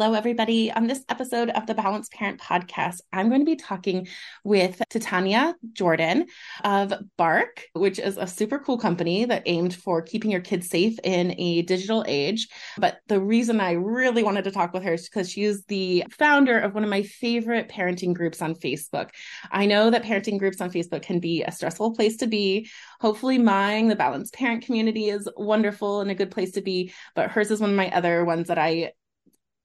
[0.00, 0.70] Hello, everybody.
[0.70, 4.06] On this episode of the Balanced Parent Podcast, I'm going to be talking
[4.44, 6.26] with Titania Jordan
[6.62, 10.96] of Bark, which is a super cool company that aimed for keeping your kids safe
[11.02, 12.46] in a digital age.
[12.78, 16.60] But the reason I really wanted to talk with her is because she's the founder
[16.60, 19.10] of one of my favorite parenting groups on Facebook.
[19.50, 22.70] I know that parenting groups on Facebook can be a stressful place to be.
[23.00, 26.92] Hopefully, mine, the Balanced Parent community, is wonderful and a good place to be.
[27.16, 28.92] But hers is one of my other ones that I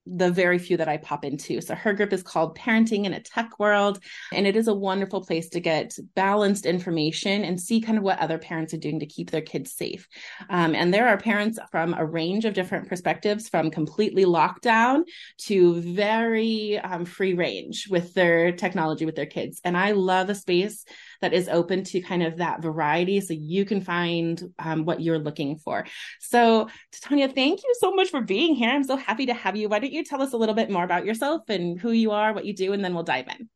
[0.06, 1.62] the very few that I pop into.
[1.62, 4.00] So her group is called Parenting in a Tech World,
[4.34, 8.20] and it is a wonderful place to get balanced information and see kind of what
[8.20, 10.08] other parents are doing to keep their kids safe.
[10.50, 15.04] Um, and there are parents from a range of different perspectives, from completely lockdown
[15.38, 19.62] to very um, free range with their technology with their kids.
[19.64, 20.86] And I love a space
[21.24, 25.18] that is open to kind of that variety so you can find um, what you're
[25.18, 25.86] looking for.
[26.20, 26.68] So,
[27.02, 28.70] Tanya, thank you so much for being here.
[28.70, 29.70] I'm so happy to have you.
[29.70, 32.34] Why don't you tell us a little bit more about yourself and who you are,
[32.34, 33.50] what you do, and then we'll dive in.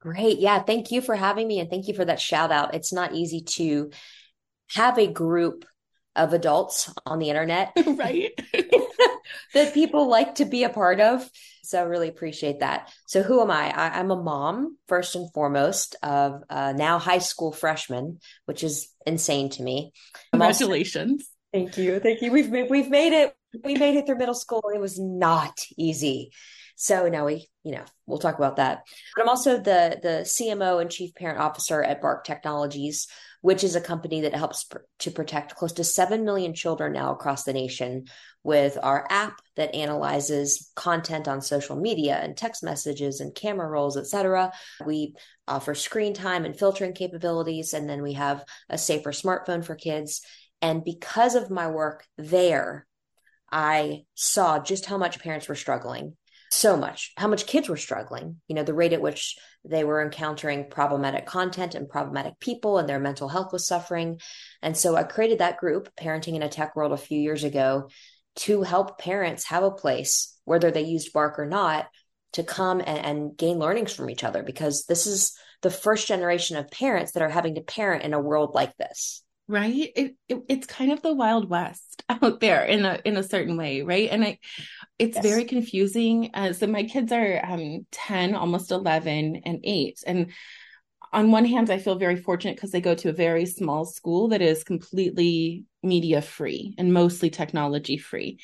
[0.00, 0.38] Great.
[0.38, 0.62] Yeah.
[0.62, 2.74] Thank you for having me and thank you for that shout out.
[2.74, 3.90] It's not easy to
[4.74, 5.64] have a group
[6.14, 7.72] of adults on the internet.
[7.86, 8.32] right.
[9.54, 11.28] that people like to be a part of.
[11.68, 12.90] So I really appreciate that.
[13.06, 13.68] So who am I?
[13.68, 18.88] I am a mom first and foremost of uh, now high school freshman, which is
[19.04, 19.92] insane to me.
[20.32, 21.28] Congratulations.
[21.52, 22.00] Also, thank you.
[22.00, 22.32] Thank you.
[22.32, 23.36] We've made, we've made it.
[23.62, 24.62] We made it through middle school.
[24.74, 26.30] It was not easy.
[26.76, 28.84] So now we, you know, we'll talk about that.
[29.14, 33.08] But I'm also the the CMO and chief parent officer at Bark Technologies,
[33.42, 37.12] which is a company that helps pr- to protect close to 7 million children now
[37.12, 38.06] across the nation
[38.48, 43.98] with our app that analyzes content on social media and text messages and camera rolls,
[43.98, 44.50] etc.
[44.86, 45.14] We
[45.46, 50.22] offer screen time and filtering capabilities, and then we have a safer smartphone for kids.
[50.62, 52.86] And because of my work there,
[53.52, 56.16] I saw just how much parents were struggling
[56.50, 59.36] so much, how much kids were struggling, you know, the rate at which
[59.66, 64.18] they were encountering problematic content and problematic people and their mental health was suffering.
[64.62, 67.90] And so I created that group, Parenting in a Tech World, a few years ago
[68.38, 71.88] to help parents have a place, whether they used Bark or not,
[72.32, 76.56] to come and, and gain learnings from each other because this is the first generation
[76.56, 79.22] of parents that are having to parent in a world like this.
[79.48, 79.90] Right?
[79.96, 83.56] It, it, it's kind of the wild west out there in a in a certain
[83.56, 84.10] way right?
[84.10, 84.38] And i
[84.98, 85.24] it's yes.
[85.24, 86.30] very confusing.
[86.34, 90.32] Uh, so my kids are um 10 almost 11 and 8 and
[91.12, 94.28] on one hand i feel very fortunate because they go to a very small school
[94.28, 98.38] that is completely media free and mostly technology free.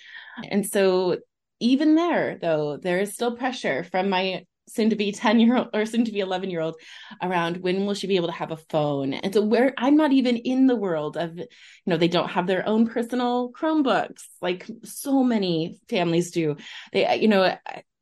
[0.51, 1.19] And so
[1.61, 5.69] even there though there is still pressure from my soon to be 10 year old
[5.75, 6.77] or soon to be 11 year old
[7.23, 9.15] around when will she be able to have a phone?
[9.15, 11.47] And so where i'm not even in the world of you
[11.87, 16.57] know they don't have their own personal chromebooks like so many families do.
[16.93, 17.57] They you know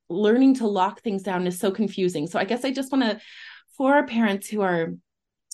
[0.08, 2.26] learning to lock things down is so confusing.
[2.26, 3.20] So i guess i just want to
[3.76, 4.94] for parents who are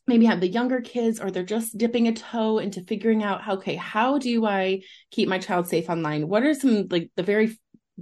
[0.07, 3.55] maybe have the younger kids or they're just dipping a toe into figuring out how,
[3.55, 4.81] okay how do i
[5.11, 7.59] keep my child safe online what are some like the very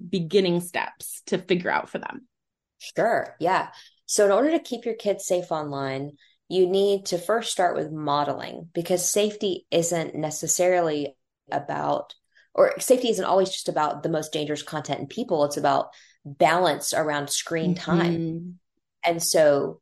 [0.08, 2.26] beginning steps to figure out for them
[2.78, 3.36] Sure.
[3.40, 3.68] Yeah.
[4.06, 6.12] So, in order to keep your kids safe online,
[6.48, 11.16] you need to first start with modeling because safety isn't necessarily
[11.50, 12.14] about,
[12.54, 15.44] or safety isn't always just about the most dangerous content and people.
[15.44, 15.88] It's about
[16.24, 18.12] balance around screen time.
[18.12, 18.50] Mm-hmm.
[19.04, 19.80] And so,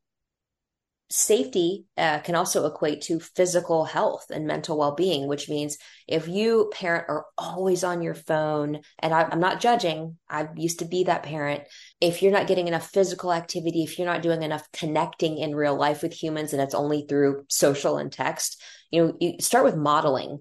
[1.17, 5.79] safety uh, can also equate to physical health and mental well-being which means
[6.09, 10.81] if you parent are always on your phone and I, i'm not judging i used
[10.81, 11.63] to be that parent
[12.01, 15.77] if you're not getting enough physical activity if you're not doing enough connecting in real
[15.77, 18.61] life with humans and it's only through social and text
[18.91, 20.41] you know you start with modeling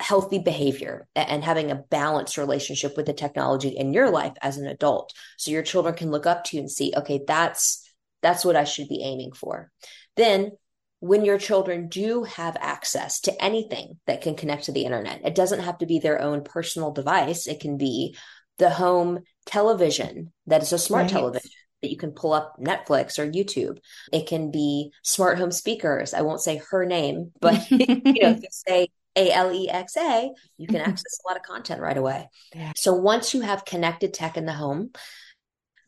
[0.00, 4.66] healthy behavior and having a balanced relationship with the technology in your life as an
[4.66, 5.14] adult.
[5.38, 7.85] So your children can look up to you and see okay that's
[8.22, 9.70] that's what I should be aiming for.
[10.16, 10.52] Then,
[11.00, 15.34] when your children do have access to anything that can connect to the internet, it
[15.34, 17.46] doesn't have to be their own personal device.
[17.46, 18.16] It can be
[18.58, 21.10] the home television that is a smart right.
[21.10, 21.50] television
[21.82, 23.78] that you can pull up Netflix or YouTube.
[24.12, 26.14] It can be smart home speakers.
[26.14, 29.96] I won't say her name, but you know, if you say A L E X
[29.96, 32.28] A, you can access a lot of content right away.
[32.54, 32.72] Yeah.
[32.76, 34.90] So once you have connected tech in the home,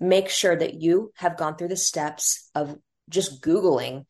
[0.00, 2.76] make sure that you have gone through the steps of
[3.08, 4.04] just Googling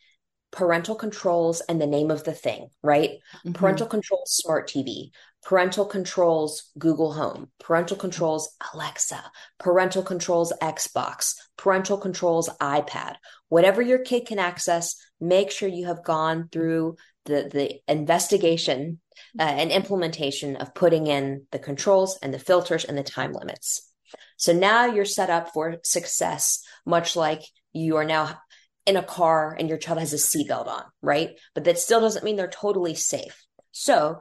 [0.50, 3.10] parental controls and the name of the thing, right?
[3.10, 3.52] Mm-hmm.
[3.52, 5.10] Parental controls smart TV,
[5.44, 9.22] parental controls Google Home, parental controls Alexa,
[9.58, 13.16] parental controls Xbox, parental controls iPad.
[13.48, 19.00] Whatever your kid can access, make sure you have gone through the the investigation
[19.38, 23.92] uh, and implementation of putting in the controls and the filters and the time limits.
[24.38, 27.42] So now you're set up for success, much like
[27.72, 28.38] you are now
[28.86, 31.38] in a car and your child has a seatbelt on, right?
[31.54, 33.44] But that still doesn't mean they're totally safe.
[33.72, 34.20] So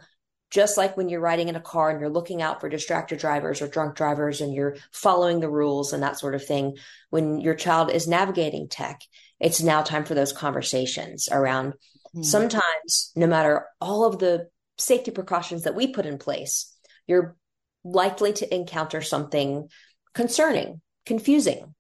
[0.50, 3.62] just like when you're riding in a car and you're looking out for distracted drivers
[3.62, 6.78] or drunk drivers and you're following the rules and that sort of thing,
[7.10, 9.02] when your child is navigating tech,
[9.40, 11.74] it's now time for those conversations around
[12.16, 12.25] mm.
[12.25, 16.74] sometimes, no matter all of the safety precautions that we put in place,
[17.06, 17.36] you're
[17.84, 19.70] likely to encounter something
[20.18, 21.75] concerning, confusing,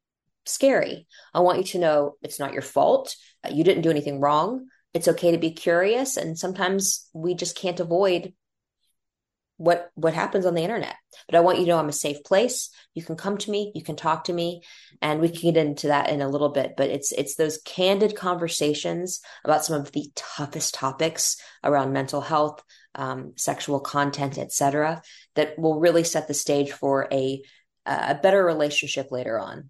[0.45, 1.07] scary.
[1.33, 3.15] I want you to know it's not your fault.
[3.49, 4.67] You didn't do anything wrong.
[4.93, 6.17] It's okay to be curious.
[6.17, 8.33] And sometimes we just can't avoid
[9.57, 10.95] what what happens on the internet
[11.27, 13.71] but i want you to know i'm a safe place you can come to me
[13.73, 14.61] you can talk to me
[15.01, 18.15] and we can get into that in a little bit but it's it's those candid
[18.15, 22.63] conversations about some of the toughest topics around mental health
[22.93, 25.01] um, sexual content etc
[25.33, 27.41] that will really set the stage for a
[27.87, 29.69] a better relationship later on.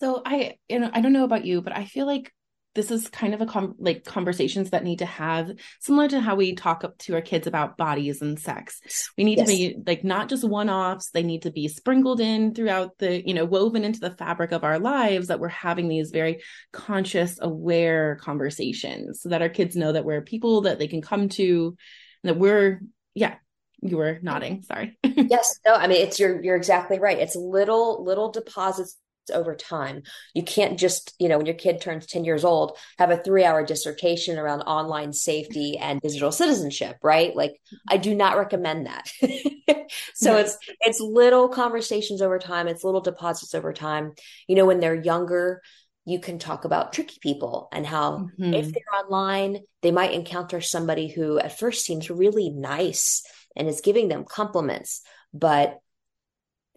[0.00, 2.32] So i you know i don't know about you but i feel like
[2.74, 5.50] this is kind of a com- like conversations that need to have
[5.80, 8.80] similar to how we talk up to our kids about bodies and sex.
[9.18, 9.48] We need yes.
[9.48, 11.10] to be like not just one-offs.
[11.10, 14.62] They need to be sprinkled in throughout the you know woven into the fabric of
[14.62, 19.92] our lives that we're having these very conscious aware conversations so that our kids know
[19.92, 21.76] that we're people that they can come to
[22.22, 22.80] that we're
[23.14, 23.34] yeah
[23.82, 28.04] you were nodding sorry yes no i mean it's you're you're exactly right it's little
[28.04, 28.96] little deposits
[29.30, 30.02] over time.
[30.34, 33.44] You can't just, you know, when your kid turns 10 years old, have a three
[33.44, 37.34] hour dissertation around online safety and digital citizenship, right?
[37.34, 39.10] Like I do not recommend that.
[40.14, 44.12] so it's it's little conversations over time, it's little deposits over time.
[44.46, 45.62] You know, when they're younger,
[46.04, 48.54] you can talk about tricky people and how mm-hmm.
[48.54, 53.22] if they're online, they might encounter somebody who at first seems really nice
[53.56, 55.02] and is giving them compliments,
[55.32, 55.78] but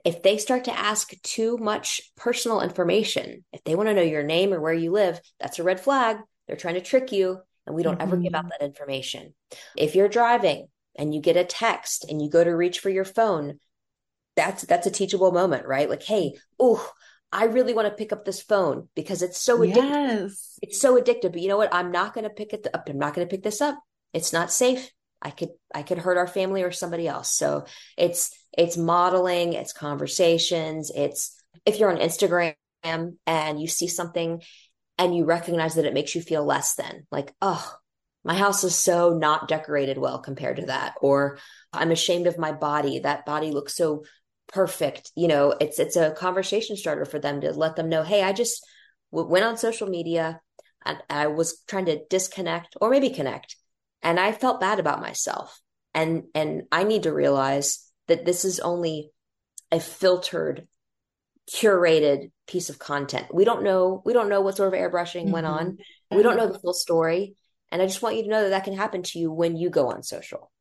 [0.03, 4.23] if they start to ask too much personal information, if they want to know your
[4.23, 6.18] name or where you live, that's a red flag.
[6.47, 8.07] They're trying to trick you, and we don't mm-hmm.
[8.07, 8.49] ever give out mm-hmm.
[8.59, 9.33] that information.
[9.77, 13.06] If you're driving and you get a text and you go to reach for your
[13.06, 13.59] phone,
[14.35, 15.89] that's that's a teachable moment, right?
[15.89, 16.85] Like, hey, oh,
[17.31, 19.75] I really want to pick up this phone because it's so addictive.
[19.75, 20.59] Yes.
[20.61, 21.31] It's so addictive.
[21.31, 21.73] But you know what?
[21.73, 22.89] I'm not going to pick it up.
[22.89, 23.80] I'm not going to pick this up.
[24.13, 24.92] It's not safe.
[25.23, 27.33] I could I could hurt our family or somebody else.
[27.35, 27.65] So
[27.97, 34.42] it's it's modeling, it's conversations, it's if you're on Instagram and you see something
[34.97, 37.75] and you recognize that it makes you feel less than, like, oh,
[38.23, 41.39] my house is so not decorated well compared to that or
[41.73, 42.99] I'm ashamed of my body.
[42.99, 44.03] That body looks so
[44.47, 45.11] perfect.
[45.15, 48.33] You know, it's it's a conversation starter for them to let them know, "Hey, I
[48.33, 48.65] just
[49.11, 50.42] w- went on social media
[50.85, 53.56] and I was trying to disconnect or maybe connect
[54.04, 55.60] and I felt bad about myself.
[55.94, 59.12] And and I need to realize that this is only
[59.72, 60.68] a filtered
[61.52, 63.33] curated piece of content.
[63.33, 65.31] We don't know we don't know what sort of airbrushing mm-hmm.
[65.31, 65.78] went on.
[66.12, 67.36] We don't know the full story.
[67.72, 69.72] And I just want you to know that that can happen to you when you
[69.72, 70.52] go on social.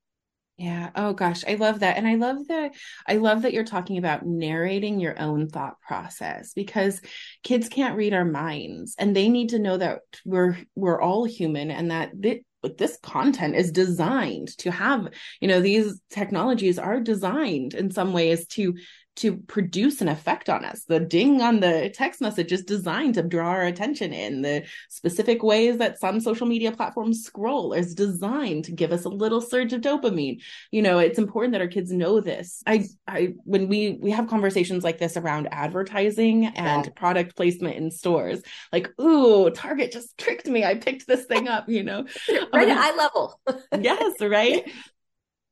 [0.59, 0.91] Yeah.
[0.95, 1.97] Oh gosh, I love that.
[1.97, 2.73] And I love that
[3.07, 7.01] I love that you're talking about narrating your own thought process because
[7.43, 11.71] kids can't read our minds and they need to know that we're we're all human
[11.71, 15.09] and that th- but this content is designed to have
[15.41, 18.75] you know these technologies are designed in some ways to
[19.17, 20.85] to produce an effect on us.
[20.85, 24.43] The ding on the text message is designed to draw our attention in.
[24.43, 29.11] The specific ways that some social media platforms scroll is designed to give us a
[29.11, 30.41] little surge of dopamine.
[30.71, 32.63] You know, it's important that our kids know this.
[32.67, 36.93] I I when we we have conversations like this around advertising and yeah.
[36.97, 38.41] product placement in stores,
[38.73, 40.65] like, ooh, Target just tricked me.
[40.65, 42.07] I picked this thing up, you know.
[42.53, 43.41] right um, at eye level.
[43.81, 44.71] yes, right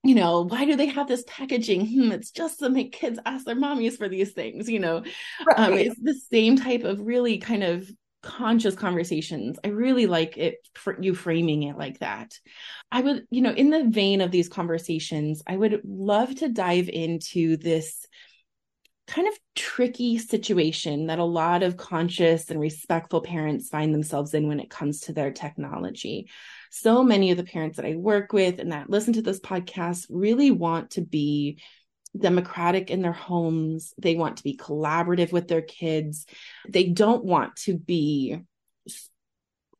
[0.02, 1.86] you know, why do they have this packaging?
[1.86, 5.04] Hmm, it's just to make kids ask their mommies for these things, you know.
[5.46, 5.58] Right.
[5.58, 7.90] Um, it's the same type of really kind of
[8.22, 9.58] conscious conversations.
[9.64, 12.38] I really like it for you framing it like that.
[12.90, 16.88] I would, you know, in the vein of these conversations, I would love to dive
[16.88, 18.06] into this
[19.06, 24.46] kind of tricky situation that a lot of conscious and respectful parents find themselves in
[24.46, 26.30] when it comes to their technology
[26.70, 30.06] so many of the parents that I work with and that listen to this podcast
[30.08, 31.60] really want to be
[32.18, 33.92] democratic in their homes.
[33.98, 36.26] They want to be collaborative with their kids.
[36.68, 38.40] They don't want to be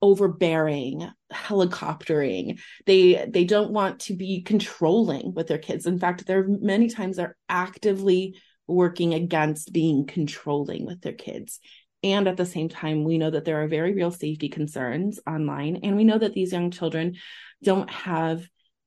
[0.02, 6.40] overbearing helicoptering they they don't want to be controlling with their kids in fact there
[6.40, 8.34] are many times they're actively
[8.66, 11.60] working against being controlling with their kids
[12.02, 15.80] and at the same time, we know that there are very real safety concerns online.
[15.82, 17.16] And we know that these young children
[17.62, 18.46] don't have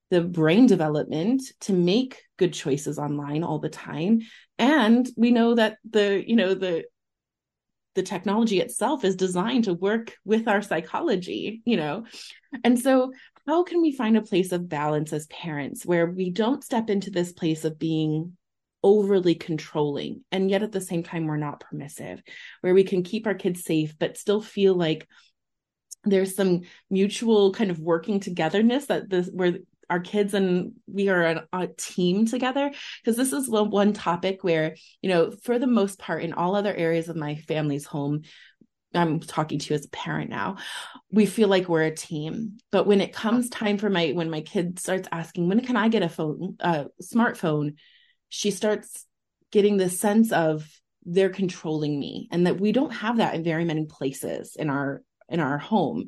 [0.10, 4.22] the brain development to make good choices online all the time.
[4.58, 6.86] And we know that the, you know, the,
[7.96, 12.06] the technology itself is designed to work with our psychology, you know?
[12.64, 13.12] And so,
[13.46, 17.12] how can we find a place of balance as parents where we don't step into
[17.12, 18.38] this place of being
[18.84, 22.22] overly controlling and yet at the same time we're not permissive
[22.62, 25.08] where we can keep our kids safe but still feel like
[26.04, 29.58] there's some mutual kind of working togetherness that this where
[29.90, 32.72] our kids and we are a, a team together
[33.02, 36.56] because this is one, one topic where you know for the most part in all
[36.56, 38.22] other areas of my family's home
[38.96, 40.58] I'm talking to as a parent now.
[41.12, 42.58] We feel like we're a team.
[42.72, 45.88] But when it comes time for my when my kid starts asking, when can I
[45.88, 47.76] get a phone, a smartphone?
[48.34, 49.06] She starts
[49.52, 50.68] getting this sense of
[51.06, 55.04] they're controlling me and that we don't have that in very many places in our
[55.30, 56.08] in our home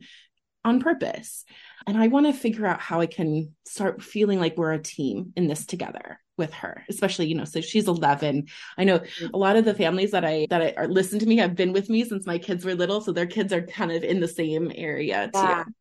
[0.64, 1.46] on purpose
[1.86, 5.34] and i want to figure out how i can start feeling like we're a team
[5.36, 8.48] in this together with her especially you know so she's 11
[8.80, 9.30] i know mm.
[9.32, 11.74] a lot of the families that i that I, are listen to me have been
[11.74, 14.28] with me since my kids were little so their kids are kind of in the
[14.28, 15.64] same area yeah.
[15.64, 15.72] too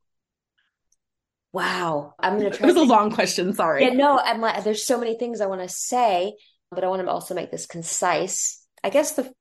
[1.54, 2.14] Wow.
[2.18, 2.68] I'm going to try.
[2.68, 3.54] It was a long question.
[3.54, 3.84] Sorry.
[3.84, 6.34] Yeah, no, I'm like, there's so many things I want to say,
[6.73, 8.61] but I want to also make this concise.
[8.82, 9.32] I guess the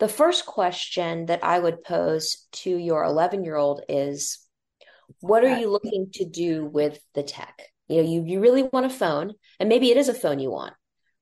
[0.00, 4.40] the first question that I would pose to your 11 year old is,
[5.20, 7.62] what are you looking to do with the tech?
[7.86, 10.50] You know, you you really want a phone, and maybe it is a phone you
[10.50, 10.74] want,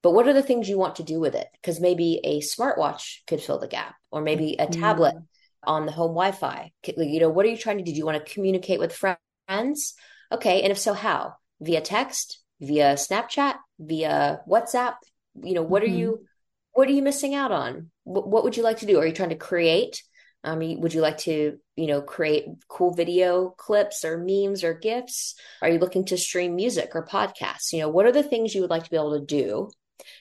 [0.03, 1.49] but what are the things you want to do with it?
[1.61, 5.25] Because maybe a smartwatch could fill the gap, or maybe a tablet mm.
[5.65, 6.73] on the home Wi-Fi.
[6.87, 7.93] You know, what are you trying to do?
[7.93, 9.95] Do you want to communicate with friends?
[10.33, 10.63] Okay.
[10.63, 11.35] And if so, how?
[11.61, 14.95] Via text, via Snapchat, via WhatsApp?
[15.43, 15.93] You know, what mm-hmm.
[15.93, 16.27] are you
[16.73, 17.91] what are you missing out on?
[18.05, 18.99] What, what would you like to do?
[18.99, 20.03] Are you trying to create?
[20.45, 25.37] Um, would you like to, you know, create cool video clips or memes or gifs?
[25.61, 27.73] Are you looking to stream music or podcasts?
[27.73, 29.71] You know, what are the things you would like to be able to do?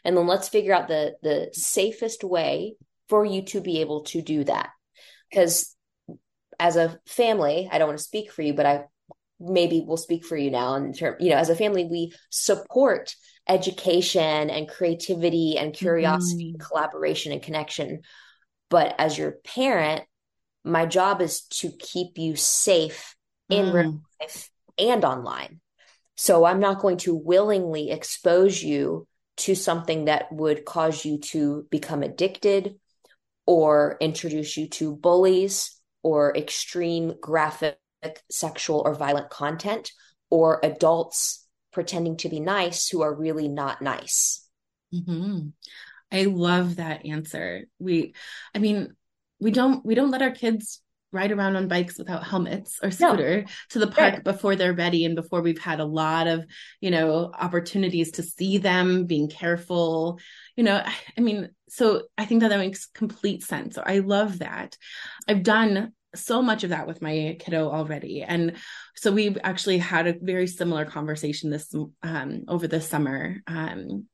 [0.03, 2.75] And then let's figure out the the safest way
[3.09, 4.69] for you to be able to do that.
[5.29, 5.75] Because
[6.59, 8.83] as a family, I don't want to speak for you, but I
[9.41, 13.15] maybe we'll speak for you now in term you know as a family we support
[13.49, 16.55] education and creativity and curiosity mm-hmm.
[16.55, 18.01] and collaboration and connection
[18.69, 20.03] but as your parent
[20.63, 23.15] my job is to keep you safe
[23.49, 23.73] in mm.
[23.73, 25.59] real life and online
[26.15, 29.07] so i'm not going to willingly expose you
[29.37, 32.75] to something that would cause you to become addicted
[33.47, 37.77] or introduce you to bullies or extreme graphic
[38.29, 39.91] sexual or violent content
[40.29, 44.47] or adults pretending to be nice who are really not nice.
[44.93, 45.49] Mm-hmm.
[46.11, 47.65] I love that answer.
[47.79, 48.13] We,
[48.53, 48.95] I mean,
[49.39, 50.81] we don't we don't let our kids
[51.11, 53.47] ride around on bikes without helmets or scooter no.
[53.69, 54.23] to the park right.
[54.23, 56.45] before they're ready and before we've had a lot of
[56.79, 60.19] you know opportunities to see them being careful
[60.55, 60.81] you know
[61.17, 64.77] i mean so i think that that makes complete sense so i love that
[65.27, 68.57] i've done so much of that with my kiddo already and
[68.95, 74.05] so we actually had a very similar conversation this um, over the summer um,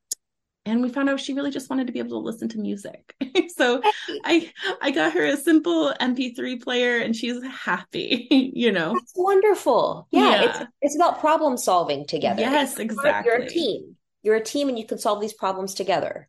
[0.68, 3.16] and we found out she really just wanted to be able to listen to music.
[3.56, 3.82] so
[4.26, 4.52] I
[4.82, 8.94] I got her a simple MP3 player and she's happy, you know.
[8.94, 10.08] That's wonderful.
[10.12, 10.44] Yeah, yeah.
[10.44, 12.42] It's, it's about problem solving together.
[12.42, 13.32] Yes, exactly.
[13.32, 13.96] You're a team.
[14.24, 16.28] You're a team and you can solve these problems together.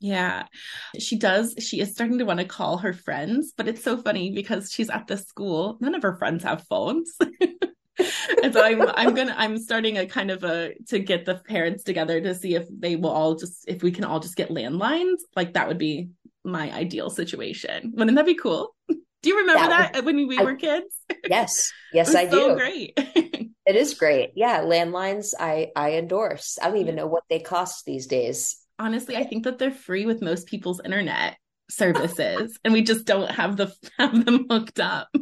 [0.00, 0.44] Yeah,
[0.98, 1.54] she does.
[1.58, 4.90] She is starting to want to call her friends, but it's so funny because she's
[4.90, 5.76] at this school.
[5.80, 7.16] None of her friends have phones.
[8.42, 11.82] and so I'm I'm gonna I'm starting a kind of a to get the parents
[11.82, 15.18] together to see if they will all just if we can all just get landlines.
[15.34, 16.10] Like that would be
[16.44, 17.92] my ideal situation.
[17.96, 18.74] Wouldn't that be cool?
[18.88, 20.94] Do you remember that, that when we I, were kids?
[21.28, 22.56] Yes, yes, I so do.
[22.56, 22.92] Great.
[22.96, 24.30] it is great.
[24.36, 25.34] Yeah, landlines.
[25.38, 26.56] I I endorse.
[26.62, 28.56] I don't even know what they cost these days.
[28.78, 31.36] Honestly, I think that they're free with most people's internet
[31.70, 35.08] services, and we just don't have the have them hooked up.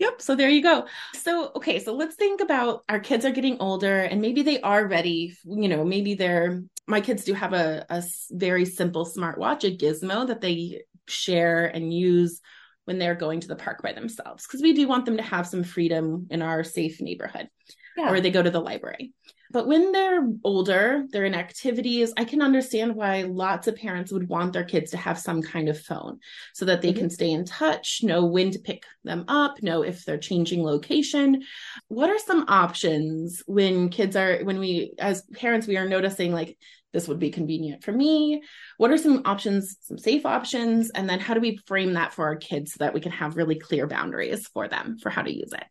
[0.00, 0.22] Yep.
[0.22, 0.86] So there you go.
[1.14, 1.78] So, okay.
[1.78, 5.36] So let's think about our kids are getting older and maybe they are ready.
[5.44, 10.26] You know, maybe they're, my kids do have a, a very simple smartwatch, a gizmo
[10.26, 12.40] that they share and use
[12.86, 14.46] when they're going to the park by themselves.
[14.46, 17.50] Cause we do want them to have some freedom in our safe neighborhood
[17.94, 18.10] yeah.
[18.10, 19.12] or they go to the library.
[19.52, 24.28] But when they're older, they're in activities, I can understand why lots of parents would
[24.28, 26.20] want their kids to have some kind of phone
[26.54, 27.00] so that they mm-hmm.
[27.00, 31.42] can stay in touch, know when to pick them up, know if they're changing location.
[31.88, 36.56] What are some options when kids are, when we, as parents, we are noticing like,
[36.92, 38.42] this would be convenient for me.
[38.76, 40.90] What are some options, some safe options?
[40.90, 43.36] And then how do we frame that for our kids so that we can have
[43.36, 45.64] really clear boundaries for them for how to use it?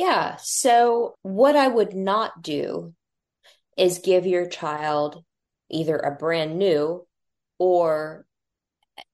[0.00, 0.36] Yeah.
[0.40, 2.94] So, what I would not do
[3.76, 5.22] is give your child
[5.68, 7.06] either a brand new
[7.58, 8.24] or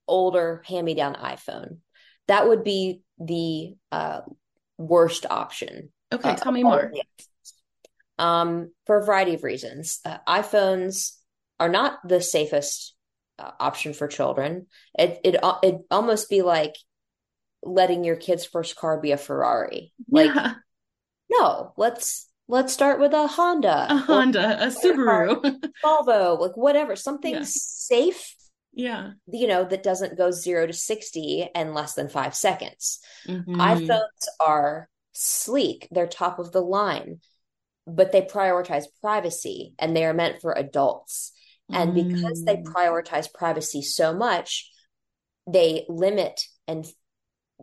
[0.06, 1.78] older hand me down iPhone.
[2.28, 4.20] That would be the uh,
[4.78, 5.88] worst option.
[6.12, 6.92] Okay, uh, tell me more.
[8.16, 9.98] Um, for a variety of reasons.
[10.04, 11.16] Uh, iPhones
[11.58, 12.94] are not the safest
[13.40, 14.68] uh, option for children.
[14.96, 16.76] It it it almost be like
[17.64, 19.92] letting your kid's first car be a Ferrari.
[20.08, 20.54] Like yeah
[21.30, 27.34] no, let's let's start with a Honda, a Honda, a Subaru, Volvo, like whatever, something
[27.34, 27.44] yeah.
[27.44, 28.34] safe.
[28.72, 29.12] Yeah.
[29.26, 33.00] You know, that doesn't go zero to 60 in less than five seconds.
[33.26, 33.58] Mm-hmm.
[33.58, 37.20] iPhones are sleek, they're top of the line,
[37.86, 41.32] but they prioritize privacy and they are meant for adults.
[41.70, 41.94] And mm.
[42.08, 42.64] because they mm.
[42.64, 44.70] prioritize privacy so much,
[45.50, 46.86] they limit and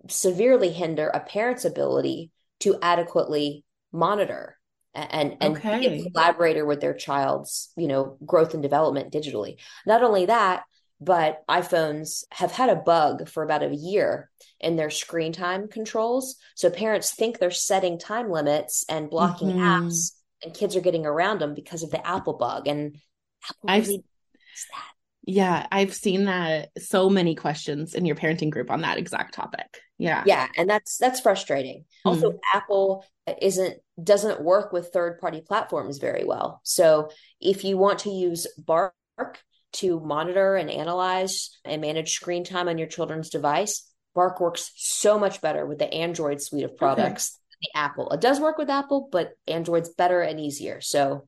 [0.09, 2.31] severely hinder a parent's ability
[2.63, 4.57] to adequately monitor
[4.93, 5.79] and and okay.
[5.79, 10.63] be a collaborator with their child's you know growth and development digitally not only that
[11.03, 16.37] but iPhones have had a bug for about a year in their screen time controls.
[16.55, 19.87] So parents think they're setting time limits and blocking mm-hmm.
[19.87, 20.11] apps,
[20.43, 22.67] and kids are getting around them because of the Apple bug.
[22.67, 22.97] And
[23.49, 24.03] Apple really
[24.71, 24.91] that.
[25.25, 29.79] Yeah, I've seen that so many questions in your parenting group on that exact topic.
[30.03, 30.23] Yeah.
[30.25, 31.85] Yeah, and that's that's frustrating.
[32.05, 32.09] Mm-hmm.
[32.09, 33.05] Also Apple
[33.41, 36.59] isn't doesn't work with third-party platforms very well.
[36.63, 38.93] So if you want to use Bark
[39.73, 45.17] to monitor and analyze and manage screen time on your children's device, Bark works so
[45.17, 47.71] much better with the Android suite of products okay.
[47.73, 48.09] the Apple.
[48.11, 50.81] It does work with Apple, but Android's better and easier.
[50.81, 51.27] So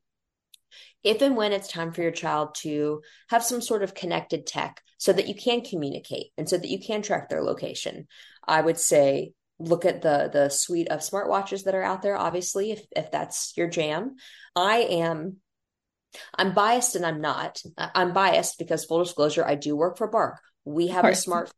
[1.04, 4.82] if and when it's time for your child to have some sort of connected tech
[5.06, 8.08] so that you can communicate and so that you can track their location,
[8.48, 12.72] I would say look at the the suite of smartwatches that are out there obviously
[12.72, 14.16] if if that's your jam.
[14.56, 15.38] I am
[16.34, 17.62] I'm biased and I'm not.
[17.78, 20.40] I'm biased because full disclosure I do work for Bark.
[20.64, 21.52] We have a smart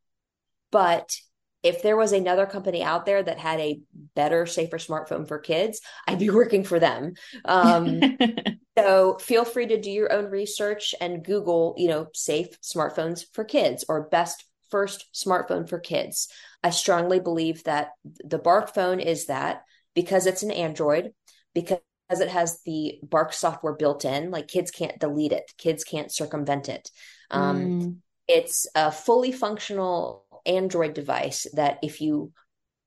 [0.69, 1.15] but
[1.63, 3.81] if there was another company out there that had a
[4.15, 7.13] better, safer smartphone for kids, I'd be working for them.
[7.45, 8.01] Um,
[8.77, 13.43] so feel free to do your own research and Google, you know, safe smartphones for
[13.43, 16.29] kids or best first smartphone for kids.
[16.63, 21.13] I strongly believe that the Bark phone is that because it's an Android,
[21.53, 26.11] because it has the Bark software built in, like kids can't delete it, kids can't
[26.11, 26.89] circumvent it.
[27.31, 27.95] Um, mm.
[28.27, 32.31] It's a fully functional Android device that if you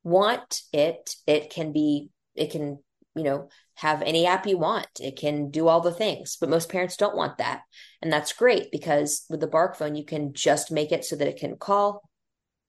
[0.02, 2.78] want it, it can be, it can,
[3.14, 4.88] you know, have any app you want.
[4.98, 7.62] It can do all the things, but most parents don't want that.
[8.02, 11.28] And that's great because with the Bark phone, you can just make it so that
[11.28, 12.02] it can call,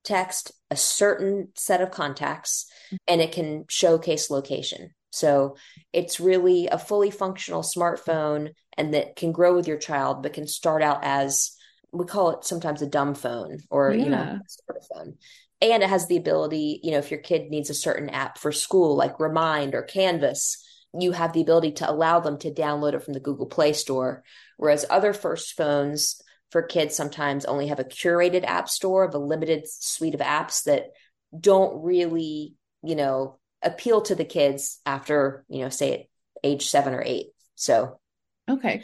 [0.04, 2.66] text a certain set of contacts
[3.08, 4.92] and it can showcase location.
[5.12, 5.58] So
[5.94, 10.48] it's really a fully functional smartphone and that can grow with your child, but can
[10.48, 11.52] start out as
[11.92, 14.04] we call it sometimes a dumb phone or yeah.
[14.04, 15.14] you know sort of phone
[15.62, 18.52] and it has the ability you know if your kid needs a certain app for
[18.52, 20.66] school like remind or canvas
[21.00, 24.24] you have the ability to allow them to download it from the google play store
[24.62, 29.18] Whereas other first phones for kids sometimes only have a curated app store of a
[29.18, 30.92] limited suite of apps that
[31.36, 36.10] don't really, you know, appeal to the kids after, you know, say
[36.44, 37.30] age seven or eight.
[37.56, 38.00] So,
[38.48, 38.84] okay.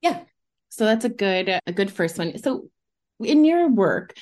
[0.00, 0.22] Yeah.
[0.72, 2.38] So that's a good, a good first one.
[2.38, 2.70] So
[3.20, 4.16] in your work,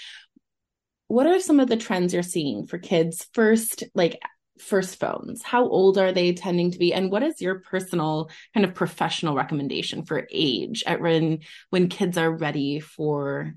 [1.07, 4.21] what are some of the trends you're seeing for kids first, like
[4.59, 5.45] first phones?
[5.45, 6.93] How old are they tending to be?
[6.93, 11.39] And what is your personal kind of professional recommendation for age at when
[11.71, 13.55] when kids are ready for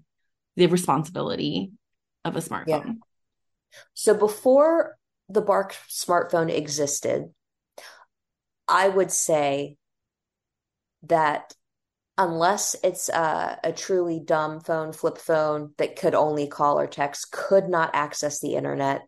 [0.56, 1.71] the responsibility
[2.23, 2.67] of a smartphone?
[2.67, 2.91] Yeah.
[3.95, 7.34] So before the Bark smartphone existed,
[8.67, 9.77] I would say
[11.01, 11.56] that
[12.17, 17.32] unless it's a, a, truly dumb phone, flip phone that could only call or text,
[17.32, 19.02] could not access the internet,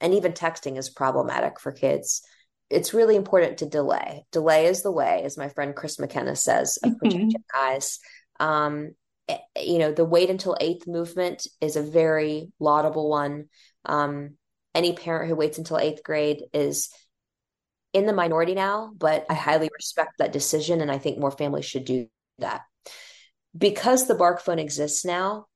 [0.00, 2.22] and even texting is problematic for kids.
[2.70, 4.24] It's really important to delay.
[4.30, 6.98] Delay is the way, as my friend Chris McKenna says, of mm-hmm.
[6.98, 7.98] protecting eyes.
[8.38, 8.90] Um,
[9.28, 13.46] eh, you know, the wait until eighth movement is a very laudable one.
[13.84, 14.36] Um,
[14.74, 16.90] any parent who waits until eighth grade is
[17.92, 20.80] in the minority now, but I highly respect that decision.
[20.80, 22.06] And I think more families should do
[22.38, 22.62] that.
[23.56, 25.46] Because the bark phone exists now,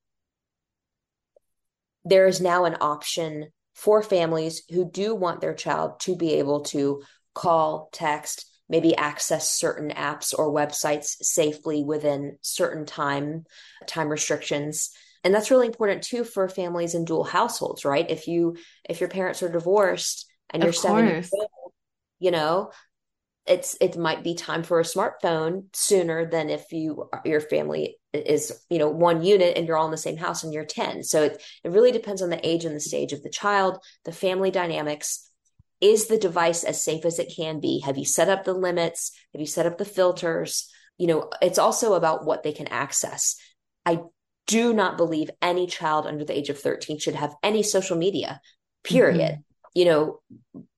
[2.05, 6.61] there is now an option for families who do want their child to be able
[6.61, 7.01] to
[7.33, 13.45] call, text, maybe access certain apps or websites safely within certain time
[13.87, 14.91] time restrictions.
[15.23, 18.09] And that's really important too for families in dual households right?
[18.09, 21.49] If you if your parents are divorced and you're seven years old
[22.19, 22.71] you know
[23.45, 28.63] it's it might be time for a smartphone sooner than if you your family is
[28.69, 31.23] you know one unit and you're all in the same house and you're 10 so
[31.23, 34.51] it, it really depends on the age and the stage of the child the family
[34.51, 35.29] dynamics.
[35.81, 37.79] Is the device as safe as it can be?
[37.81, 39.11] Have you set up the limits?
[39.33, 40.69] Have you set up the filters?
[40.97, 43.35] You know it's also about what they can access.
[43.85, 43.99] I
[44.47, 48.39] do not believe any child under the age of 13 should have any social media
[48.83, 49.31] period.
[49.31, 49.69] Mm-hmm.
[49.73, 50.21] you know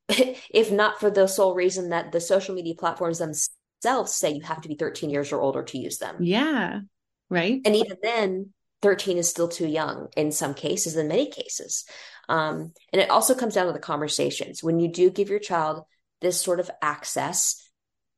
[0.54, 4.62] if not for the sole reason that the social media platforms themselves say you have
[4.62, 6.18] to be 13 years or older to use them.
[6.20, 6.82] Yeah.
[7.30, 7.62] Right.
[7.65, 11.86] And even then, 13 is still too young in some cases, in many cases.
[12.30, 14.63] Um, and it also comes down to the conversations.
[14.63, 15.86] When you do give your child
[16.22, 17.68] this sort of access,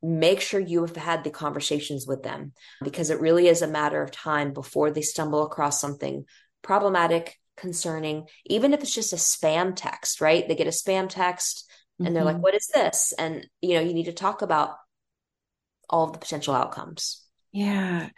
[0.01, 4.01] make sure you have had the conversations with them because it really is a matter
[4.01, 6.25] of time before they stumble across something
[6.61, 10.47] problematic, concerning, even if it's just a spam text, right?
[10.47, 12.43] They get a spam text and they're like mm-hmm.
[12.43, 13.13] what is this?
[13.17, 14.75] And you know you need to talk about
[15.89, 17.23] all of the potential outcomes.
[17.51, 18.09] Yeah.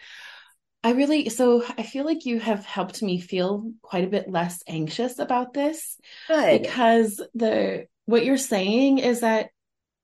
[0.81, 4.63] I really so i feel like you have helped me feel quite a bit less
[4.65, 5.97] anxious about this
[6.29, 6.61] Good.
[6.61, 9.49] because the what you're saying is that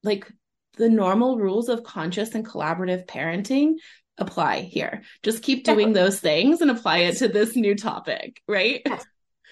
[0.04, 0.30] like
[0.78, 3.76] the normal rules of conscious and collaborative parenting
[4.18, 5.04] apply here.
[5.24, 8.82] Just keep doing those things and apply it to this new topic right?
[8.86, 9.06] Yes,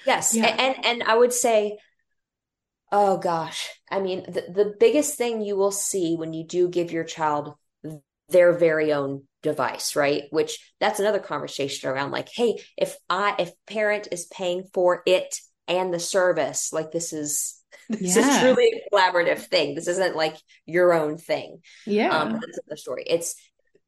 [0.06, 0.36] yes.
[0.36, 0.46] Yeah.
[0.46, 1.78] and and i would say
[2.96, 3.72] Oh gosh.
[3.90, 7.56] I mean, the, the biggest thing you will see when you do give your child
[8.30, 10.26] their very own device, right?
[10.30, 15.36] Which that's another conversation around like, hey, if I if parent is paying for it
[15.68, 18.30] and the service, like this is this yeah.
[18.30, 19.74] is truly a collaborative thing.
[19.74, 21.62] This isn't like your own thing.
[21.88, 22.16] Yeah.
[22.16, 23.06] Um, that's the story.
[23.08, 23.34] It's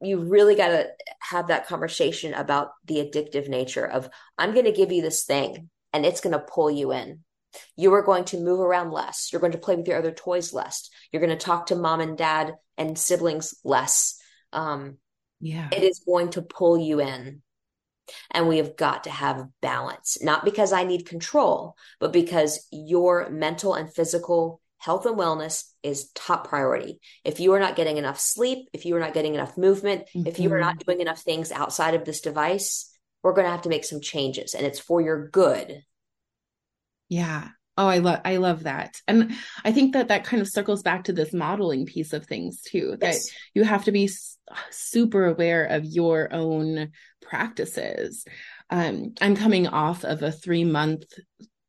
[0.02, 0.88] you really got to
[1.20, 5.70] have that conversation about the addictive nature of I'm going to give you this thing
[5.96, 7.24] and it's going to pull you in
[7.76, 9.30] you are going to move around less.
[9.32, 10.90] You're going to play with your other toys less.
[11.10, 14.18] You're going to talk to mom and dad and siblings less.
[14.52, 14.98] Um,
[15.40, 15.68] yeah.
[15.72, 17.42] It is going to pull you in.
[18.30, 23.28] And we have got to have balance, not because I need control, but because your
[23.30, 27.00] mental and physical health and wellness is top priority.
[27.24, 30.28] If you are not getting enough sleep, if you are not getting enough movement, mm-hmm.
[30.28, 30.88] if you are not mm-hmm.
[30.88, 32.95] doing enough things outside of this device,
[33.26, 35.82] we're going to have to make some changes and it's for your good.
[37.08, 37.48] Yeah.
[37.76, 39.00] Oh, I love I love that.
[39.08, 39.34] And
[39.64, 42.96] I think that that kind of circles back to this modeling piece of things too.
[43.00, 43.30] That yes.
[43.52, 44.08] you have to be
[44.70, 48.24] super aware of your own practices.
[48.70, 51.04] Um, I'm coming off of a 3 month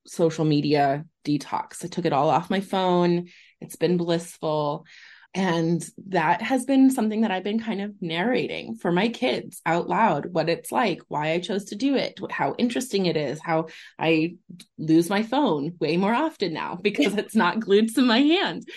[0.05, 1.83] social media detox.
[1.83, 3.29] I took it all off my phone.
[3.61, 4.85] It's been blissful.
[5.33, 9.87] And that has been something that I've been kind of narrating for my kids out
[9.87, 13.67] loud what it's like, why I chose to do it, how interesting it is, how
[13.99, 14.35] I
[14.79, 18.67] lose my phone way more often now because it's not glued to my hand.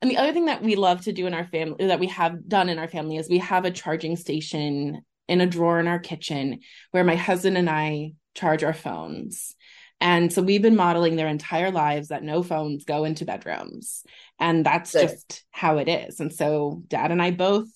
[0.00, 2.48] And the other thing that we love to do in our family, that we have
[2.48, 5.98] done in our family, is we have a charging station in a drawer in our
[5.98, 9.54] kitchen where my husband and I charge our phones.
[10.00, 14.04] And so we've been modeling their entire lives that no phones go into bedrooms.
[14.38, 15.08] And that's Good.
[15.08, 16.20] just how it is.
[16.20, 17.68] And so dad and I both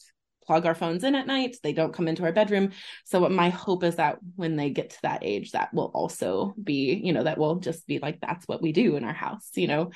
[0.46, 1.56] plug our phones in at night.
[1.62, 2.70] They don't come into our bedroom.
[3.04, 6.94] So my hope is that when they get to that age, that will also be,
[6.94, 9.66] you know, that will just be like, that's what we do in our house, you
[9.66, 9.90] know.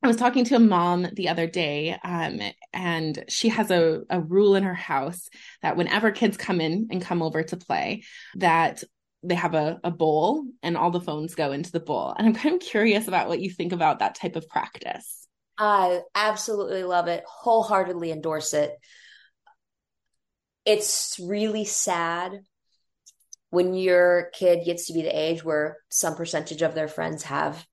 [0.00, 2.40] I was talking to a mom the other day, um,
[2.72, 5.28] and she has a, a rule in her house
[5.60, 8.04] that whenever kids come in and come over to play,
[8.36, 8.84] that
[9.22, 12.14] they have a, a bowl and all the phones go into the bowl.
[12.16, 15.26] And I'm kind of curious about what you think about that type of practice.
[15.58, 18.72] I absolutely love it, wholeheartedly endorse it.
[20.64, 22.40] It's really sad
[23.50, 27.66] when your kid gets to be the age where some percentage of their friends have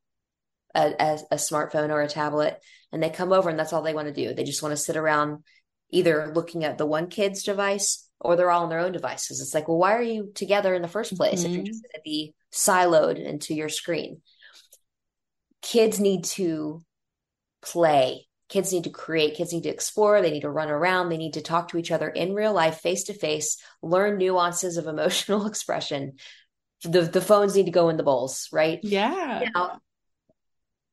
[0.73, 2.57] a, a, a smartphone or a tablet
[2.91, 4.33] and they come over and that's all they want to do.
[4.33, 5.43] They just want to sit around
[5.91, 9.41] either looking at the one kid's device or they're all on their own devices.
[9.41, 11.45] It's like, well, why are you together in the first place mm-hmm.
[11.45, 11.67] if you're mm-hmm.
[11.67, 14.21] just going to be siloed into your screen?
[15.61, 16.83] Kids need to
[17.61, 18.27] play.
[18.49, 19.35] Kids need to create.
[19.35, 20.21] Kids need to explore.
[20.21, 21.09] They need to run around.
[21.09, 24.77] They need to talk to each other in real life, face to face, learn nuances
[24.77, 26.13] of emotional expression.
[26.83, 28.79] The, the phones need to go in the bowls, right?
[28.83, 29.49] Yeah.
[29.53, 29.79] Now,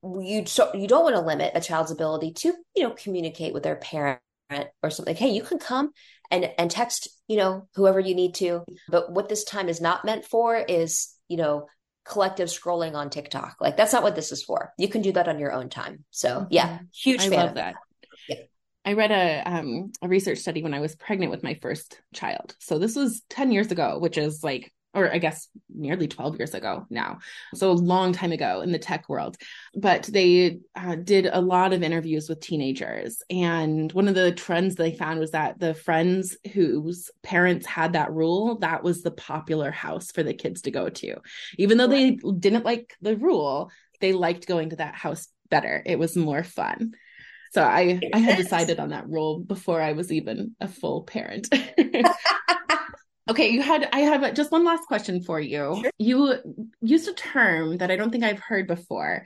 [0.02, 3.62] you so you don't want to limit a child's ability to you know communicate with
[3.62, 4.20] their parent
[4.82, 5.90] or something hey you can come
[6.32, 10.04] and and text you know whoever you need to but what this time is not
[10.04, 11.68] meant for is you know
[12.04, 15.28] collective scrolling on tiktok like that's not what this is for you can do that
[15.28, 16.84] on your own time so yeah mm-hmm.
[16.92, 17.74] huge I love that, that.
[18.28, 18.36] Yeah.
[18.84, 22.56] I read a um, a research study when I was pregnant with my first child.
[22.58, 26.54] So this was 10 years ago, which is like or I guess nearly 12 years
[26.54, 27.18] ago now.
[27.54, 29.36] So a long time ago in the tech world.
[29.74, 33.22] But they uh, did a lot of interviews with teenagers.
[33.30, 38.12] And one of the trends they found was that the friends whose parents had that
[38.12, 41.16] rule, that was the popular house for the kids to go to.
[41.58, 45.82] Even though they didn't like the rule, they liked going to that house better.
[45.86, 46.92] It was more fun.
[47.52, 51.48] So I, I had decided on that rule before I was even a full parent.
[53.30, 55.78] Okay, you had I have just one last question for you.
[55.80, 55.90] Sure.
[55.98, 59.24] You used a term that I don't think I've heard before.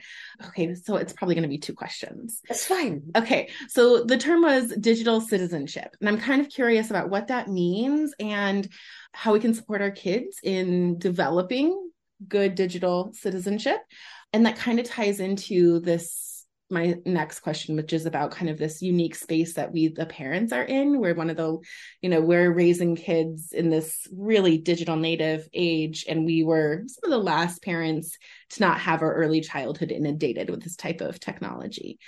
[0.48, 2.40] Okay, so it's probably going to be two questions.
[2.46, 3.02] That's fine.
[3.16, 7.48] Okay, so the term was digital citizenship, and I'm kind of curious about what that
[7.48, 8.68] means and
[9.12, 11.90] how we can support our kids in developing
[12.28, 13.78] good digital citizenship.
[14.32, 16.25] And that kind of ties into this
[16.70, 20.52] my next question which is about kind of this unique space that we the parents
[20.52, 21.58] are in we're one of the
[22.02, 27.04] you know we're raising kids in this really digital native age and we were some
[27.04, 28.18] of the last parents
[28.50, 31.98] to not have our early childhood inundated with this type of technology.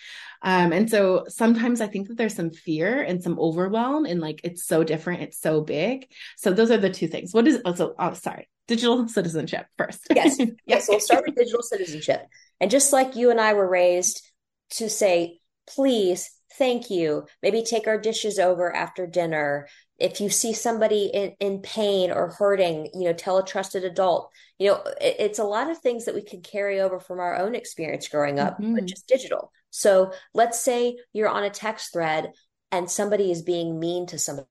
[0.40, 4.40] Um, and so sometimes i think that there's some fear and some overwhelm and like
[4.44, 6.06] it's so different it's so big.
[6.36, 7.34] So those are the two things.
[7.34, 10.06] What is also oh sorry digital citizenship first.
[10.14, 10.40] Yes.
[10.66, 12.22] Yes we'll start with digital citizenship.
[12.60, 14.22] And just like you and i were raised
[14.70, 17.26] to say, please, thank you.
[17.42, 19.68] Maybe take our dishes over after dinner.
[19.98, 24.30] If you see somebody in, in pain or hurting, you know, tell a trusted adult.
[24.58, 27.36] You know, it, it's a lot of things that we can carry over from our
[27.36, 28.74] own experience growing up, mm-hmm.
[28.74, 29.52] but just digital.
[29.70, 32.32] So let's say you're on a text thread
[32.70, 34.46] and somebody is being mean to somebody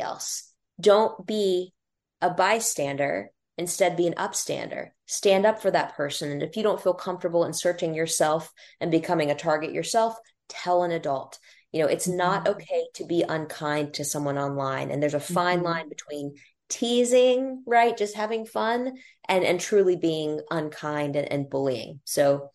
[0.00, 0.52] else.
[0.80, 1.72] Don't be
[2.20, 4.88] a bystander Instead, be an upstander.
[5.06, 6.30] Stand up for that person.
[6.30, 10.16] And if you don't feel comfortable inserting yourself and becoming a target yourself,
[10.48, 11.38] tell an adult.
[11.70, 12.52] You know, it's not mm-hmm.
[12.52, 14.90] okay to be unkind to someone online.
[14.90, 15.66] And there's a fine mm-hmm.
[15.66, 16.34] line between
[16.68, 17.96] teasing, right?
[17.96, 18.96] Just having fun
[19.28, 22.00] and, and truly being unkind and, and bullying.
[22.04, 22.50] So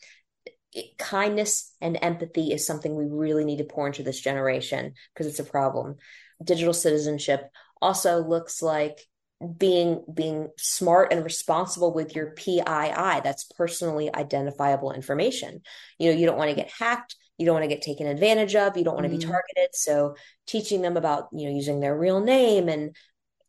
[0.73, 5.27] it, kindness and empathy is something we really need to pour into this generation because
[5.27, 5.95] it's a problem.
[6.43, 7.49] Digital citizenship
[7.81, 8.99] also looks like
[9.57, 15.61] being being smart and responsible with your PII that's personally identifiable information.
[15.99, 17.15] You know you don't want to get hacked.
[17.37, 18.75] You don't want to get taken advantage of.
[18.75, 19.19] You don't want to mm.
[19.19, 19.69] be targeted.
[19.73, 20.15] So
[20.47, 22.95] teaching them about you know using their real name and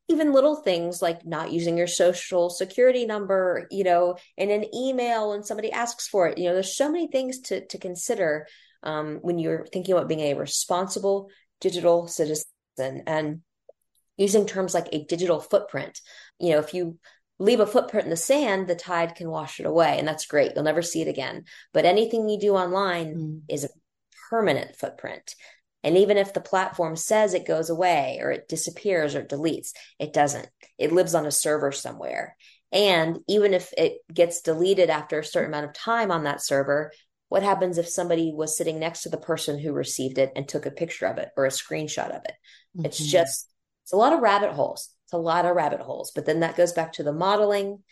[0.08, 5.30] even little things like not using your social security number you know in an email
[5.30, 6.36] when somebody asks for it.
[6.36, 8.46] You know there's so many things to to consider
[8.82, 12.44] um, when you're thinking about being a responsible digital citizen.
[12.78, 13.40] And
[14.18, 16.00] using terms like a digital footprint.
[16.38, 16.98] You know, if you
[17.38, 20.52] leave a footprint in the sand, the tide can wash it away, and that's great.
[20.54, 21.44] You'll never see it again.
[21.72, 23.40] But anything you do online mm.
[23.48, 23.70] is a
[24.28, 25.34] permanent footprint.
[25.84, 29.70] And even if the platform says it goes away or it disappears or it deletes,
[29.98, 30.48] it doesn't.
[30.76, 32.36] It lives on a server somewhere.
[32.72, 36.92] And even if it gets deleted after a certain amount of time on that server,
[37.28, 40.66] what happens if somebody was sitting next to the person who received it and took
[40.66, 42.34] a picture of it or a screenshot of it?
[42.76, 42.86] Mm-hmm.
[42.86, 43.48] It's just
[43.88, 44.90] it's a lot of rabbit holes.
[45.06, 46.12] It's a lot of rabbit holes.
[46.14, 47.82] But then that goes back to the modeling.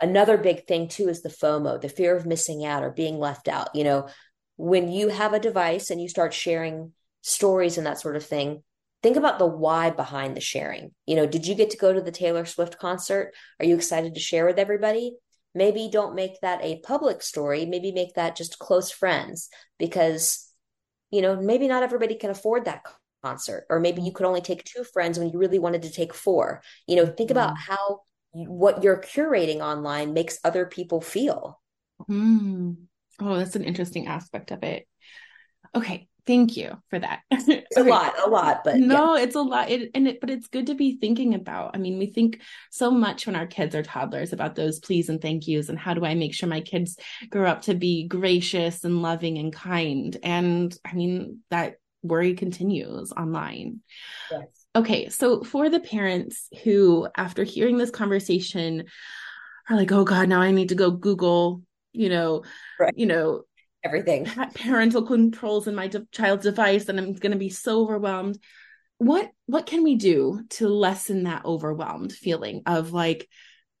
[0.00, 3.48] Another big thing too is the FOMO, the fear of missing out or being left
[3.48, 3.74] out.
[3.74, 4.08] You know,
[4.54, 8.62] when you have a device and you start sharing stories and that sort of thing,
[9.02, 10.92] think about the why behind the sharing.
[11.06, 13.32] You know, did you get to go to the Taylor Swift concert?
[13.58, 15.16] Are you excited to share with everybody?
[15.56, 17.66] Maybe don't make that a public story.
[17.66, 20.48] Maybe make that just close friends because,
[21.10, 22.84] you know, maybe not everybody can afford that
[23.22, 23.66] concert.
[23.70, 26.62] Or maybe you could only take two friends when you really wanted to take four.
[26.86, 27.72] You know, think about mm-hmm.
[27.72, 28.00] how
[28.32, 31.60] what you're curating online makes other people feel.
[32.08, 32.76] Mm.
[33.20, 34.86] Oh, that's an interesting aspect of it.
[35.74, 37.20] Okay, thank you for that.
[37.30, 37.88] It's okay.
[37.88, 39.22] a lot, a lot, but no, yeah.
[39.22, 39.70] it's a lot.
[39.70, 41.70] It, and it, but it's good to be thinking about.
[41.74, 45.20] I mean, we think so much when our kids are toddlers about those please and
[45.20, 46.98] thank yous, and how do I make sure my kids
[47.30, 50.16] grow up to be gracious and loving and kind.
[50.22, 53.80] And I mean that worry continues online.
[54.30, 54.46] Yes.
[54.74, 58.84] Okay, so for the parents who, after hearing this conversation,
[59.68, 61.62] are like, "Oh God, now I need to go Google,"
[61.92, 62.42] you know,
[62.80, 62.94] right.
[62.96, 63.42] you know,
[63.84, 68.38] everything, parental controls in my de- child's device, and I'm going to be so overwhelmed.
[68.98, 73.28] What what can we do to lessen that overwhelmed feeling of like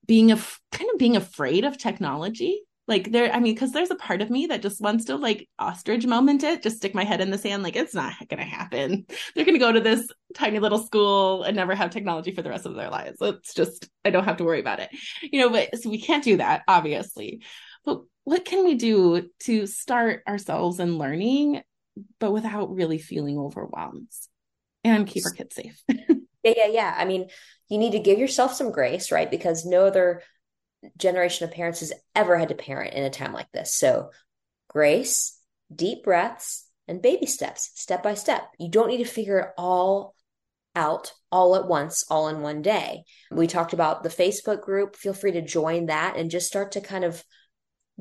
[0.06, 0.36] being a
[0.72, 2.62] kind of being afraid of technology?
[2.88, 5.48] Like there i mean because there's a part of me that just wants to like
[5.58, 9.06] ostrich moment it just stick my head in the sand like it's not gonna happen.
[9.34, 12.66] They're gonna go to this tiny little school and never have technology for the rest
[12.66, 13.18] of their lives.
[13.20, 14.90] It's just i don't have to worry about it.
[15.22, 17.42] You know but so we can't do that obviously.
[17.84, 21.62] But what can we do to start ourselves in learning
[22.18, 24.10] but without really feeling overwhelmed?
[24.84, 25.80] And keep our kids safe.
[26.44, 26.94] Yeah yeah yeah.
[26.98, 27.28] I mean
[27.68, 29.30] you need to give yourself some grace right?
[29.30, 30.22] Because no other
[30.96, 33.74] generation of parents has ever had to parent in a time like this.
[33.74, 34.10] So,
[34.68, 35.38] grace,
[35.74, 38.42] deep breaths, and baby steps, step by step.
[38.58, 40.14] You don't need to figure it all
[40.74, 43.04] out all at once, all in one day.
[43.30, 44.96] We talked about the Facebook group.
[44.96, 47.24] Feel free to join that and just start to kind of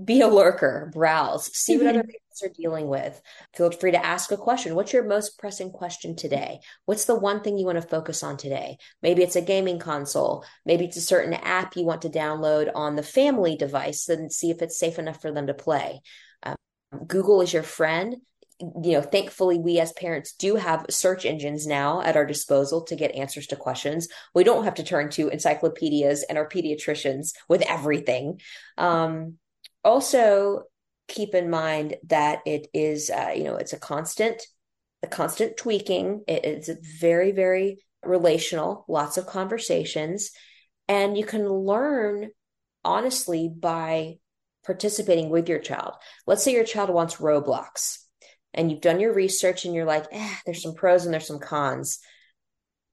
[0.04, 1.90] be a lurker, browse, see what mm-hmm.
[1.90, 3.22] other parents are dealing with.
[3.56, 4.76] Feel free to ask a question.
[4.76, 6.60] What's your most pressing question today?
[6.86, 8.78] What's the one thing you want to focus on today?
[9.02, 10.46] Maybe it's a gaming console.
[10.66, 14.52] Maybe it's a certain app you want to download on the family device and see
[14.52, 16.02] if it's safe enough for them to play.
[16.44, 16.56] Um,
[17.08, 18.18] Google is your friend.
[18.60, 22.96] You know, thankfully, we as parents do have search engines now at our disposal to
[22.96, 24.08] get answers to questions.
[24.36, 28.40] We don't have to turn to encyclopedias and our pediatricians with everything.
[28.78, 29.38] Um,
[29.84, 30.64] also
[31.12, 34.42] keep in mind that it is uh, you know it's a constant
[35.04, 36.24] a constant tweaking.
[36.28, 36.70] It, it's
[37.00, 40.32] very very relational lots of conversations.
[40.88, 42.30] And you can learn
[42.84, 44.16] honestly by
[44.66, 45.94] participating with your child.
[46.26, 47.98] Let's say your child wants roblox
[48.54, 51.40] and you've done your research and you're like eh, there's some pros and there's some
[51.40, 52.00] cons.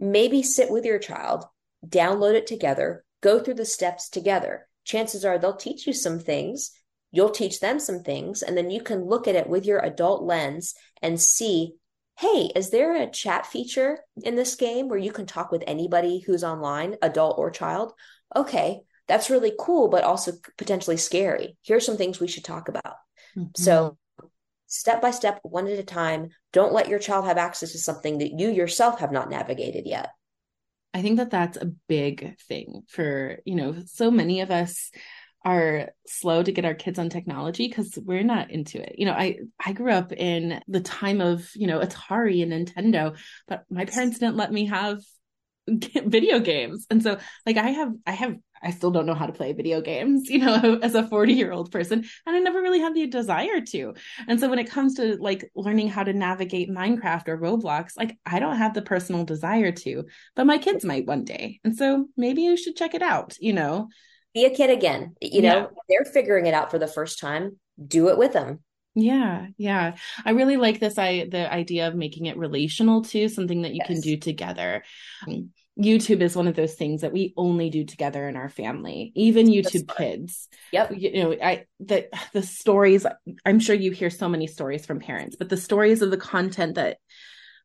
[0.00, 1.44] Maybe sit with your child
[1.87, 4.66] download it together go through the steps together.
[4.85, 6.72] Chances are they'll teach you some things
[7.10, 10.22] you'll teach them some things and then you can look at it with your adult
[10.22, 11.74] lens and see
[12.18, 16.20] hey is there a chat feature in this game where you can talk with anybody
[16.20, 17.92] who's online adult or child?
[18.34, 21.56] Okay that's really cool but also potentially scary.
[21.62, 22.96] Here's some things we should talk about.
[23.36, 23.62] Mm-hmm.
[23.62, 23.96] so
[24.66, 26.28] step by step one at a time.
[26.52, 30.10] Don't let your child have access to something that you yourself have not navigated yet.
[30.94, 34.90] I think that that's a big thing for you know so many of us
[35.44, 38.96] are slow to get our kids on technology because we're not into it.
[38.98, 43.16] You know, I I grew up in the time of, you know, Atari and Nintendo,
[43.46, 45.01] but my parents didn't let me have
[45.68, 46.87] video games.
[46.90, 49.81] And so like I have I have I still don't know how to play video
[49.81, 52.05] games, you know, as a 40 year old person.
[52.27, 53.94] And I never really had the desire to.
[54.27, 58.18] And so when it comes to like learning how to navigate Minecraft or Roblox, like
[58.27, 61.61] I don't have the personal desire to, but my kids might one day.
[61.62, 63.88] And so maybe you should check it out, you know
[64.38, 65.16] be a kid again.
[65.20, 65.66] You know, yeah.
[65.88, 67.59] they're figuring it out for the first time.
[67.85, 68.61] Do it with them.
[68.94, 69.96] Yeah, yeah.
[70.24, 73.81] I really like this I the idea of making it relational too, something that you
[73.81, 73.87] yes.
[73.87, 74.83] can do together.
[75.79, 79.46] YouTube is one of those things that we only do together in our family, even
[79.46, 80.48] YouTube kids.
[80.72, 80.92] Yep.
[80.96, 83.07] You know, I the the stories
[83.44, 86.74] I'm sure you hear so many stories from parents, but the stories of the content
[86.74, 86.98] that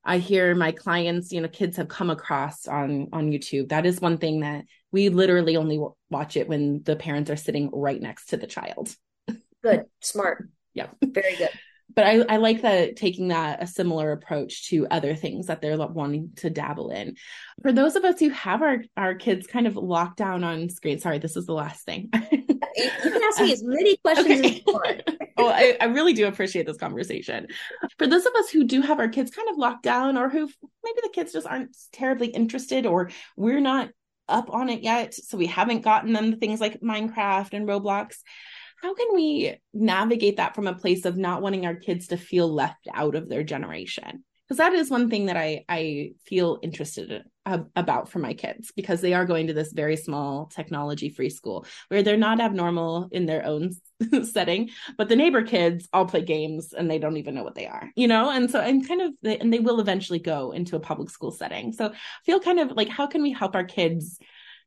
[0.06, 3.70] I hear my clients, you know, kids have come across on on YouTube.
[3.70, 7.70] That is one thing that we literally only watch it when the parents are sitting
[7.74, 8.96] right next to the child.
[9.64, 10.50] Good, smart.
[10.74, 11.50] yeah, very good.
[11.96, 15.78] But I, I like that taking that a similar approach to other things that they're
[15.78, 17.16] wanting to dabble in.
[17.62, 21.00] For those of us who have our our kids kind of locked down on screen,
[21.00, 22.10] sorry, this is the last thing.
[22.32, 24.50] you can ask me as many questions okay.
[24.50, 25.02] as you want.
[25.38, 27.48] oh, I, I really do appreciate this conversation.
[27.98, 30.50] For those of us who do have our kids kind of locked down, or who
[30.84, 33.90] maybe the kids just aren't terribly interested, or we're not
[34.28, 38.18] up on it yet, so we haven't gotten them the things like Minecraft and Roblox.
[38.82, 42.52] How can we navigate that from a place of not wanting our kids to feel
[42.52, 44.24] left out of their generation?
[44.48, 49.02] because that is one thing that I I feel interested about for my kids because
[49.02, 53.26] they are going to this very small technology free school where they're not abnormal in
[53.26, 53.72] their own
[54.24, 57.68] setting but the neighbor kids all play games and they don't even know what they
[57.68, 58.30] are you know?
[58.30, 61.74] And so i'm kind of and they will eventually go into a public school setting.
[61.74, 64.20] So I feel kind of like how can we help our kids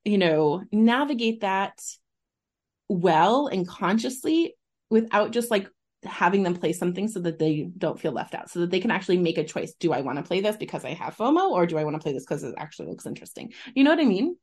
[0.04, 1.80] you know navigate that
[2.88, 4.54] well and consciously
[4.90, 5.68] without just like
[6.04, 8.90] having them play something so that they don't feel left out so that they can
[8.90, 9.74] actually make a choice.
[9.74, 12.02] Do i want to play this because i have fomo or do i want to
[12.02, 13.52] play this because it actually looks interesting?
[13.74, 14.36] You know what i mean?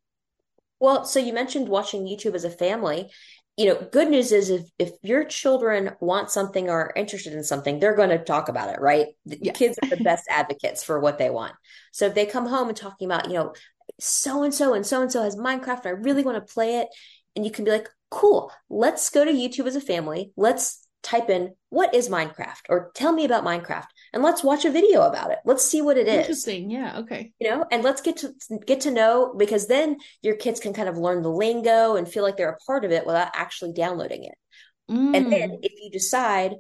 [0.79, 3.09] Well so you mentioned watching youtube as a family.
[3.55, 7.43] You know good news is if if your children want something or are interested in
[7.43, 9.07] something they're going to talk about it right?
[9.25, 9.57] Yes.
[9.57, 11.53] kids are the best advocates for what they want.
[11.91, 13.53] So if they come home and talking about you know
[13.99, 16.79] so and so and so and so has minecraft and i really want to play
[16.79, 16.87] it
[17.35, 20.31] and you can be like cool let's go to youtube as a family.
[20.35, 24.71] Let's type in what is Minecraft or tell me about Minecraft and let's watch a
[24.71, 25.39] video about it.
[25.45, 26.19] Let's see what it is.
[26.19, 26.71] Interesting.
[26.71, 26.99] Yeah.
[26.99, 27.33] Okay.
[27.39, 28.33] You know, and let's get to
[28.65, 32.23] get to know because then your kids can kind of learn the lingo and feel
[32.23, 34.35] like they're a part of it without actually downloading it.
[34.89, 35.15] Mm.
[35.15, 36.55] And then if you decide,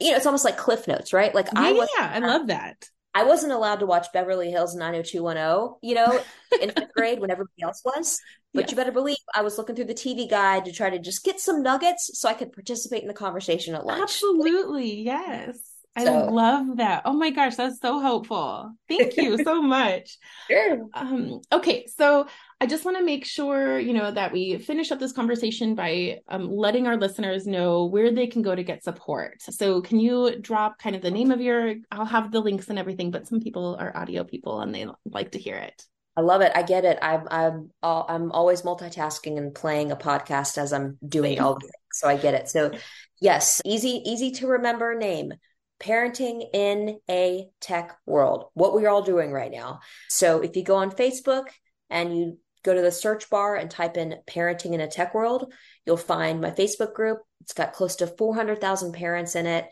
[0.00, 1.34] you know, it's almost like Cliff Notes, right?
[1.34, 2.88] Like yeah, I was, yeah, I love that.
[3.14, 6.20] I wasn't allowed to watch Beverly Hills 90210, you know,
[6.60, 8.20] in fifth grade when everybody else was.
[8.54, 8.70] But yes.
[8.70, 11.40] you better believe I was looking through the TV guide to try to just get
[11.40, 14.02] some nuggets so I could participate in the conversation at lunch.
[14.02, 15.02] Absolutely.
[15.02, 15.58] Yes.
[15.96, 17.02] I so, love that.
[17.04, 18.72] Oh my gosh, that's so helpful.
[18.88, 20.18] Thank you so much.
[20.50, 20.86] Sure.
[20.92, 22.26] Um, okay, so
[22.60, 26.18] I just want to make sure, you know, that we finish up this conversation by
[26.28, 29.40] um, letting our listeners know where they can go to get support.
[29.42, 31.74] So, can you drop kind of the name of your?
[31.92, 35.32] I'll have the links and everything, but some people are audio people and they like
[35.32, 35.86] to hear it.
[36.16, 36.52] I love it.
[36.54, 36.98] I get it.
[37.02, 41.72] I'm I'm I'm always multitasking and playing a podcast as I'm doing all the things.
[41.92, 42.48] So I get it.
[42.48, 42.72] So
[43.20, 45.34] yes, easy easy to remember name.
[45.80, 48.46] Parenting in a tech world.
[48.54, 49.80] What we're all doing right now.
[50.08, 51.46] So if you go on Facebook
[51.90, 55.52] and you go to the search bar and type in parenting in a tech world,
[55.84, 57.18] you'll find my Facebook group.
[57.40, 59.66] It's got close to 400,000 parents in it.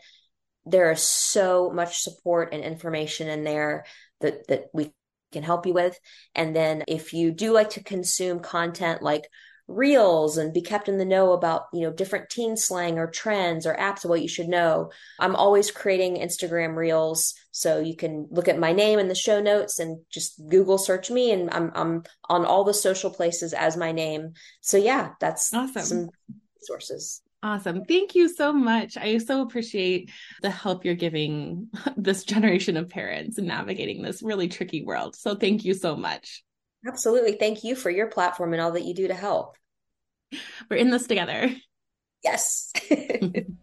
[0.65, 3.85] There is so much support and information in there
[4.19, 4.91] that that we
[5.33, 5.99] can help you with.
[6.33, 9.27] And then if you do like to consume content like
[9.67, 13.65] reels and be kept in the know about you know different teen slang or trends
[13.65, 17.33] or apps of what you should know i'm always creating instagram reels.
[17.51, 21.09] So you can look at my name in the show notes and just google search
[21.09, 24.33] me and i'm i'm on all the social places as my name.
[24.59, 25.81] So yeah that's awesome.
[25.81, 26.09] some
[26.59, 27.83] resources Awesome.
[27.83, 28.95] Thank you so much.
[28.95, 30.09] I so appreciate
[30.41, 31.67] the help you're giving
[31.97, 35.17] this generation of parents in navigating this really tricky world.
[35.17, 36.41] So thank you so much.
[36.87, 37.33] Absolutely.
[37.33, 39.57] Thank you for your platform and all that you do to help.
[40.69, 41.53] We're in this together.
[42.23, 42.71] Yes.